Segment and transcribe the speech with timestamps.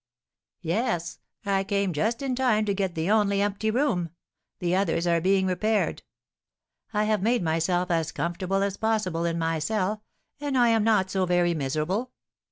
[0.63, 4.09] "Yes; I came just in time to get the only empty room,
[4.57, 6.01] the others are being repaired.
[6.91, 10.01] I have made myself as comfortable as possible in my cell,
[10.39, 12.13] and am not so very miserable.